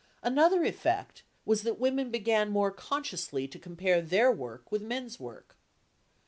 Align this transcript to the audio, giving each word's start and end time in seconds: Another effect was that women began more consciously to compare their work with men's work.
Another 0.23 0.63
effect 0.63 1.21
was 1.45 1.61
that 1.61 1.77
women 1.77 2.09
began 2.09 2.49
more 2.49 2.71
consciously 2.71 3.47
to 3.47 3.59
compare 3.59 4.01
their 4.01 4.31
work 4.31 4.71
with 4.71 4.81
men's 4.81 5.19
work. 5.19 5.57